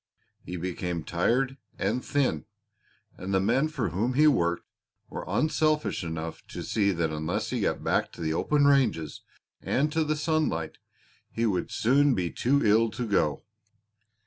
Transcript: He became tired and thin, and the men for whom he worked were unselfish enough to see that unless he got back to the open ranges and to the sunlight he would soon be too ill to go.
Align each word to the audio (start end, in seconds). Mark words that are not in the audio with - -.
He 0.43 0.57
became 0.57 1.03
tired 1.03 1.57
and 1.77 2.03
thin, 2.03 2.45
and 3.17 3.31
the 3.35 3.39
men 3.39 3.67
for 3.67 3.89
whom 3.89 4.15
he 4.15 4.25
worked 4.25 4.63
were 5.11 5.23
unselfish 5.27 6.03
enough 6.03 6.41
to 6.47 6.63
see 6.63 6.91
that 6.91 7.11
unless 7.11 7.51
he 7.51 7.61
got 7.61 7.83
back 7.83 8.11
to 8.13 8.21
the 8.21 8.33
open 8.33 8.65
ranges 8.65 9.21
and 9.61 9.91
to 9.91 10.03
the 10.03 10.15
sunlight 10.15 10.79
he 11.29 11.45
would 11.45 11.69
soon 11.69 12.15
be 12.15 12.31
too 12.31 12.65
ill 12.65 12.89
to 12.89 13.05
go. 13.05 13.43